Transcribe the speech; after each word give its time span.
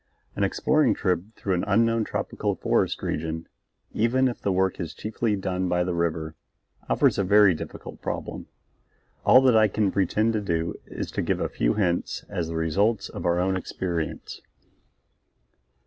An 0.35 0.43
exploring 0.43 0.95
trip 0.95 1.21
through 1.35 1.53
an 1.53 1.63
unknown 1.67 2.05
tropical 2.05 2.55
forest 2.55 3.03
region, 3.03 3.47
even 3.93 4.27
if 4.27 4.41
the 4.41 4.51
work 4.51 4.79
is 4.79 4.95
chiefly 4.95 5.35
done 5.35 5.69
by 5.69 5.81
river, 5.81 6.33
offers 6.89 7.19
a 7.19 7.23
very 7.23 7.53
difficult 7.53 8.01
problem. 8.01 8.47
All 9.23 9.41
that 9.41 9.55
I 9.55 9.67
can 9.67 9.91
pretend 9.91 10.33
to 10.33 10.41
do 10.41 10.73
is 10.87 11.11
to 11.11 11.21
give 11.21 11.39
a 11.39 11.47
few 11.49 11.75
hints 11.75 12.25
as 12.29 12.47
the 12.47 12.55
results 12.55 13.09
of 13.09 13.27
our 13.27 13.39
own 13.39 13.55
experience. 13.55 14.41